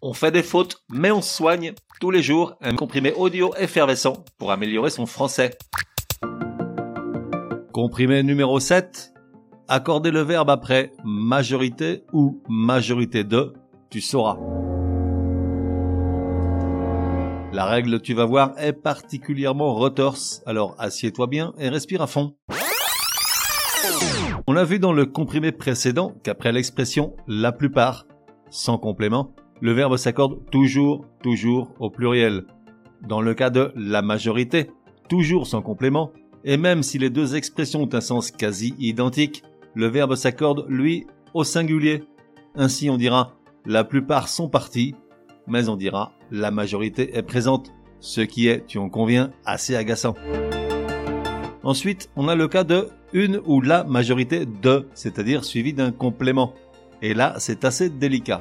On 0.00 0.12
fait 0.12 0.30
des 0.30 0.44
fautes, 0.44 0.84
mais 0.90 1.10
on 1.10 1.20
soigne 1.20 1.72
tous 2.00 2.12
les 2.12 2.22
jours 2.22 2.54
un 2.60 2.76
comprimé 2.76 3.12
audio 3.14 3.52
effervescent 3.56 4.24
pour 4.38 4.52
améliorer 4.52 4.90
son 4.90 5.06
français. 5.06 5.58
Comprimé 7.72 8.22
numéro 8.22 8.60
7. 8.60 9.12
Accorder 9.66 10.12
le 10.12 10.20
verbe 10.20 10.50
après 10.50 10.92
majorité 11.02 12.04
ou 12.12 12.40
majorité 12.48 13.24
de, 13.24 13.54
tu 13.90 14.00
sauras. 14.00 14.36
La 17.52 17.64
règle, 17.64 18.00
tu 18.00 18.14
vas 18.14 18.24
voir, 18.24 18.52
est 18.56 18.72
particulièrement 18.72 19.74
retorse, 19.74 20.42
alors 20.46 20.76
assieds-toi 20.78 21.26
bien 21.26 21.54
et 21.58 21.68
respire 21.68 22.02
à 22.02 22.06
fond. 22.06 22.36
On 24.46 24.54
a 24.54 24.62
vu 24.62 24.78
dans 24.78 24.92
le 24.92 25.06
comprimé 25.06 25.50
précédent 25.50 26.14
qu'après 26.22 26.52
l'expression 26.52 27.16
la 27.26 27.50
plupart, 27.50 28.06
sans 28.48 28.78
complément, 28.78 29.34
le 29.60 29.72
verbe 29.72 29.96
s'accorde 29.96 30.38
toujours, 30.50 31.04
toujours 31.22 31.72
au 31.78 31.90
pluriel. 31.90 32.44
Dans 33.06 33.20
le 33.20 33.34
cas 33.34 33.50
de 33.50 33.72
la 33.76 34.02
majorité, 34.02 34.70
toujours 35.08 35.46
sans 35.46 35.62
complément, 35.62 36.12
et 36.44 36.56
même 36.56 36.82
si 36.82 36.98
les 36.98 37.10
deux 37.10 37.36
expressions 37.36 37.82
ont 37.82 37.94
un 37.94 38.00
sens 38.00 38.30
quasi 38.30 38.74
identique, 38.78 39.42
le 39.74 39.86
verbe 39.86 40.14
s'accorde, 40.14 40.66
lui, 40.68 41.06
au 41.34 41.44
singulier. 41.44 42.04
Ainsi 42.54 42.90
on 42.90 42.96
dira 42.96 43.34
la 43.66 43.84
plupart 43.84 44.28
sont 44.28 44.48
partis, 44.48 44.94
mais 45.46 45.68
on 45.68 45.76
dira 45.76 46.12
la 46.30 46.50
majorité 46.50 47.16
est 47.16 47.22
présente, 47.22 47.72
ce 48.00 48.20
qui 48.20 48.48
est, 48.48 48.64
tu 48.66 48.78
en 48.78 48.88
conviens, 48.88 49.30
assez 49.44 49.76
agaçant. 49.76 50.14
Ensuite, 51.62 52.10
on 52.16 52.28
a 52.28 52.34
le 52.34 52.48
cas 52.48 52.64
de 52.64 52.88
une 53.12 53.40
ou 53.44 53.60
la 53.60 53.84
majorité 53.84 54.46
de, 54.46 54.88
c'est-à-dire 54.94 55.44
suivi 55.44 55.72
d'un 55.72 55.92
complément. 55.92 56.54
Et 57.02 57.14
là, 57.14 57.34
c'est 57.38 57.64
assez 57.64 57.90
délicat. 57.90 58.40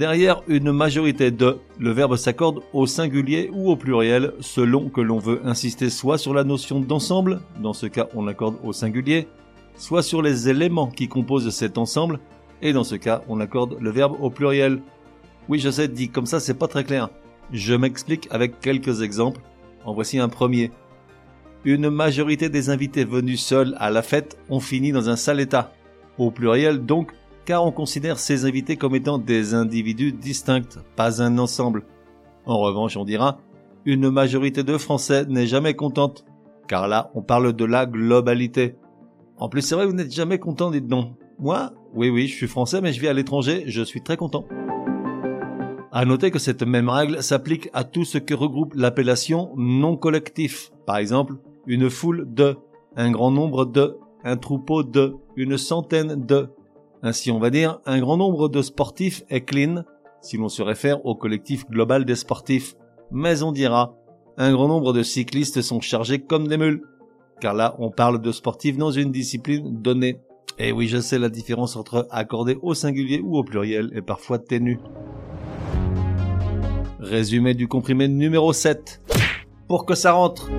Derrière 0.00 0.40
une 0.48 0.72
majorité 0.72 1.30
de, 1.30 1.58
le 1.78 1.90
verbe 1.90 2.16
s'accorde 2.16 2.62
au 2.72 2.86
singulier 2.86 3.50
ou 3.52 3.70
au 3.70 3.76
pluriel 3.76 4.32
selon 4.40 4.88
que 4.88 5.02
l'on 5.02 5.18
veut 5.18 5.42
insister 5.44 5.90
soit 5.90 6.16
sur 6.16 6.32
la 6.32 6.42
notion 6.42 6.80
d'ensemble, 6.80 7.42
dans 7.62 7.74
ce 7.74 7.84
cas 7.84 8.08
on 8.14 8.24
l'accorde 8.24 8.56
au 8.64 8.72
singulier, 8.72 9.28
soit 9.76 10.02
sur 10.02 10.22
les 10.22 10.48
éléments 10.48 10.86
qui 10.86 11.06
composent 11.06 11.50
cet 11.50 11.76
ensemble, 11.76 12.18
et 12.62 12.72
dans 12.72 12.82
ce 12.82 12.94
cas 12.94 13.20
on 13.28 13.40
accorde 13.40 13.76
le 13.78 13.90
verbe 13.90 14.16
au 14.22 14.30
pluriel. 14.30 14.80
Oui, 15.50 15.58
je 15.58 15.68
sais, 15.68 15.86
dit 15.86 16.08
comme 16.08 16.24
ça 16.24 16.40
c'est 16.40 16.54
pas 16.54 16.66
très 16.66 16.84
clair. 16.84 17.10
Je 17.52 17.74
m'explique 17.74 18.26
avec 18.30 18.58
quelques 18.58 19.02
exemples. 19.02 19.42
En 19.84 19.92
voici 19.92 20.18
un 20.18 20.30
premier. 20.30 20.70
Une 21.66 21.90
majorité 21.90 22.48
des 22.48 22.70
invités 22.70 23.04
venus 23.04 23.44
seuls 23.44 23.76
à 23.78 23.90
la 23.90 24.00
fête 24.00 24.38
ont 24.48 24.60
fini 24.60 24.92
dans 24.92 25.10
un 25.10 25.16
sale 25.16 25.40
état. 25.40 25.74
Au 26.16 26.30
pluriel 26.30 26.86
donc, 26.86 27.12
car 27.44 27.64
on 27.64 27.72
considère 27.72 28.18
ces 28.18 28.44
invités 28.44 28.76
comme 28.76 28.94
étant 28.94 29.18
des 29.18 29.54
individus 29.54 30.12
distincts, 30.12 30.80
pas 30.96 31.22
un 31.22 31.38
ensemble. 31.38 31.84
En 32.46 32.58
revanche, 32.58 32.96
on 32.96 33.04
dira, 33.04 33.38
une 33.84 34.10
majorité 34.10 34.62
de 34.62 34.76
Français 34.78 35.24
n'est 35.26 35.46
jamais 35.46 35.74
contente, 35.74 36.24
car 36.68 36.88
là, 36.88 37.10
on 37.14 37.22
parle 37.22 37.52
de 37.52 37.64
la 37.64 37.86
globalité. 37.86 38.76
En 39.38 39.48
plus, 39.48 39.62
c'est 39.62 39.74
vrai, 39.74 39.86
vous 39.86 39.92
n'êtes 39.92 40.12
jamais 40.12 40.38
content, 40.38 40.70
dites 40.70 40.86
donc. 40.86 41.14
Moi, 41.38 41.72
oui, 41.94 42.10
oui, 42.10 42.26
je 42.26 42.34
suis 42.34 42.46
français, 42.46 42.80
mais 42.80 42.92
je 42.92 43.00
vis 43.00 43.08
à 43.08 43.12
l'étranger, 43.12 43.64
je 43.66 43.82
suis 43.82 44.02
très 44.02 44.16
content. 44.16 44.44
À 45.92 46.04
noter 46.04 46.30
que 46.30 46.38
cette 46.38 46.62
même 46.62 46.88
règle 46.88 47.22
s'applique 47.22 47.68
à 47.72 47.82
tout 47.82 48.04
ce 48.04 48.18
que 48.18 48.34
regroupe 48.34 48.74
l'appellation 48.76 49.50
non 49.56 49.96
collectif. 49.96 50.70
Par 50.86 50.98
exemple, 50.98 51.34
une 51.66 51.90
foule 51.90 52.32
de, 52.32 52.56
un 52.96 53.10
grand 53.10 53.30
nombre 53.30 53.64
de, 53.64 53.96
un 54.22 54.36
troupeau 54.36 54.82
de, 54.82 55.16
une 55.36 55.56
centaine 55.56 56.24
de, 56.26 56.50
ainsi, 57.02 57.30
on 57.30 57.38
va 57.38 57.50
dire, 57.50 57.80
un 57.86 57.98
grand 57.98 58.16
nombre 58.16 58.48
de 58.48 58.62
sportifs 58.62 59.22
est 59.30 59.42
clean, 59.42 59.84
si 60.20 60.36
l'on 60.36 60.48
se 60.48 60.62
réfère 60.62 61.04
au 61.06 61.14
collectif 61.14 61.68
global 61.68 62.04
des 62.04 62.14
sportifs. 62.14 62.74
Mais 63.10 63.42
on 63.42 63.52
dira, 63.52 63.96
un 64.36 64.52
grand 64.52 64.68
nombre 64.68 64.92
de 64.92 65.02
cyclistes 65.02 65.62
sont 65.62 65.80
chargés 65.80 66.18
comme 66.18 66.46
des 66.46 66.58
mules. 66.58 66.82
Car 67.40 67.54
là, 67.54 67.74
on 67.78 67.90
parle 67.90 68.20
de 68.20 68.32
sportifs 68.32 68.76
dans 68.76 68.90
une 68.90 69.12
discipline 69.12 69.80
donnée. 69.80 70.20
Et 70.58 70.72
oui, 70.72 70.88
je 70.88 70.98
sais 70.98 71.18
la 71.18 71.30
différence 71.30 71.74
entre 71.76 72.06
accordé 72.10 72.58
au 72.60 72.74
singulier 72.74 73.22
ou 73.24 73.38
au 73.38 73.44
pluriel 73.44 73.90
est 73.94 74.02
parfois 74.02 74.38
ténue. 74.38 74.78
Résumé 76.98 77.54
du 77.54 77.66
comprimé 77.66 78.08
numéro 78.08 78.52
7. 78.52 79.00
Pour 79.68 79.86
que 79.86 79.94
ça 79.94 80.12
rentre. 80.12 80.50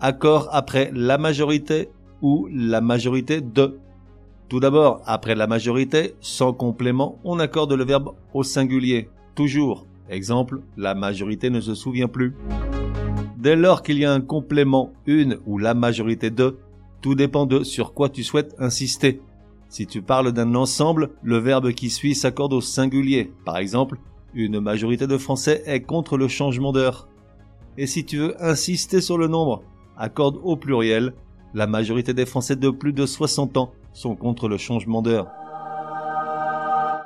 Accord 0.00 0.48
après 0.52 0.92
la 0.94 1.18
majorité 1.18 1.88
ou 2.22 2.46
la 2.52 2.80
majorité 2.80 3.40
de. 3.40 3.80
Tout 4.50 4.58
d'abord, 4.58 5.00
après 5.06 5.36
la 5.36 5.46
majorité, 5.46 6.16
sans 6.20 6.52
complément, 6.52 7.20
on 7.22 7.38
accorde 7.38 7.72
le 7.72 7.84
verbe 7.84 8.14
au 8.34 8.42
singulier. 8.42 9.08
Toujours. 9.36 9.86
Exemple, 10.08 10.62
la 10.76 10.96
majorité 10.96 11.50
ne 11.50 11.60
se 11.60 11.76
souvient 11.76 12.08
plus. 12.08 12.34
Dès 13.38 13.54
lors 13.54 13.84
qu'il 13.84 13.96
y 13.96 14.04
a 14.04 14.12
un 14.12 14.20
complément, 14.20 14.92
une 15.06 15.38
ou 15.46 15.58
la 15.58 15.72
majorité 15.74 16.30
de, 16.30 16.58
tout 17.00 17.14
dépend 17.14 17.46
de 17.46 17.62
sur 17.62 17.94
quoi 17.94 18.08
tu 18.08 18.24
souhaites 18.24 18.56
insister. 18.58 19.20
Si 19.68 19.86
tu 19.86 20.02
parles 20.02 20.32
d'un 20.32 20.56
ensemble, 20.56 21.10
le 21.22 21.38
verbe 21.38 21.70
qui 21.70 21.88
suit 21.88 22.16
s'accorde 22.16 22.52
au 22.52 22.60
singulier. 22.60 23.32
Par 23.44 23.56
exemple, 23.56 23.98
une 24.34 24.58
majorité 24.58 25.06
de 25.06 25.16
Français 25.16 25.62
est 25.64 25.82
contre 25.82 26.18
le 26.18 26.26
changement 26.26 26.72
d'heure. 26.72 27.06
Et 27.78 27.86
si 27.86 28.04
tu 28.04 28.18
veux 28.18 28.44
insister 28.44 29.00
sur 29.00 29.16
le 29.16 29.28
nombre, 29.28 29.62
accorde 29.96 30.40
au 30.42 30.56
pluriel. 30.56 31.14
La 31.54 31.68
majorité 31.68 32.14
des 32.14 32.26
Français 32.26 32.56
de 32.56 32.70
plus 32.70 32.92
de 32.92 33.06
60 33.06 33.56
ans 33.56 33.72
sont 33.92 34.16
contre 34.16 34.48
le 34.48 34.56
changement 34.56 35.02
d'heure. 35.02 35.28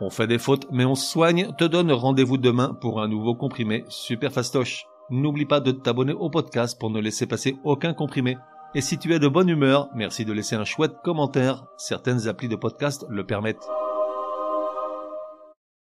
On 0.00 0.08
fait 0.08 0.26
des 0.26 0.38
fautes, 0.38 0.66
mais 0.70 0.84
on 0.84 0.94
soigne, 0.94 1.52
te 1.58 1.64
donne 1.64 1.92
rendez-vous 1.92 2.38
demain 2.38 2.76
pour 2.80 3.02
un 3.02 3.08
nouveau 3.08 3.34
comprimé 3.34 3.84
super 3.88 4.32
fastoche. 4.32 4.86
N'oublie 5.10 5.44
pas 5.44 5.60
de 5.60 5.72
t'abonner 5.72 6.14
au 6.14 6.30
podcast 6.30 6.78
pour 6.80 6.90
ne 6.90 7.00
laisser 7.00 7.26
passer 7.26 7.58
aucun 7.64 7.92
comprimé. 7.92 8.38
Et 8.74 8.80
si 8.80 8.96
tu 8.96 9.12
es 9.12 9.18
de 9.18 9.28
bonne 9.28 9.48
humeur, 9.48 9.88
merci 9.94 10.24
de 10.24 10.32
laisser 10.32 10.54
un 10.54 10.64
chouette 10.64 10.94
commentaire. 11.02 11.64
Certaines 11.76 12.28
applis 12.28 12.48
de 12.48 12.56
podcast 12.56 13.04
le 13.10 13.26
permettent. 13.26 13.68